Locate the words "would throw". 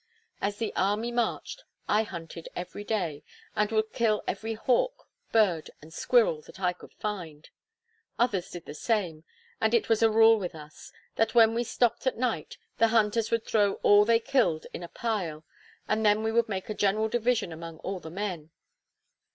13.29-13.73